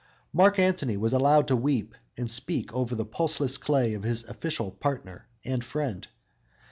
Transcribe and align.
Mark 0.33 0.57
Antony 0.57 0.97
was 0.97 1.13
allowed 1.13 1.47
to 1.47 1.55
weep 1.55 1.93
and 2.17 2.31
speak 2.31 2.73
over 2.73 2.95
the 2.95 3.05
pulseless 3.05 3.59
clay 3.59 3.93
of 3.93 4.01
his 4.01 4.23
official 4.23 4.71
partner 4.71 5.27
and 5.45 5.63
friend. 5.63 6.07